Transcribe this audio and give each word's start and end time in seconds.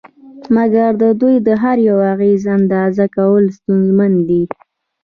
مګر 0.55 0.89
د 1.01 1.03
دوی 1.21 1.35
د 1.47 1.49
هر 1.61 1.77
یوه 1.89 2.05
اغېز 2.15 2.43
اندازه 2.57 3.05
کول 3.15 3.43
ستونزمن 3.57 4.13
دي 4.27 4.43